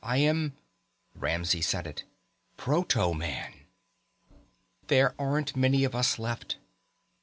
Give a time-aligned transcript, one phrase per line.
[0.03, 0.57] I am"
[1.13, 2.05] Ramsey said it.
[2.57, 3.53] "Proto man!"
[4.87, 6.57] "There aren't many of us left.